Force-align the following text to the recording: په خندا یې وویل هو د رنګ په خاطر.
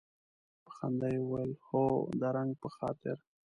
په 0.63 0.69
خندا 0.77 1.07
یې 1.13 1.19
وویل 1.21 1.53
هو 1.67 1.83
د 2.19 2.21
رنګ 2.35 2.51
په 2.61 2.69
خاطر. 2.77 3.15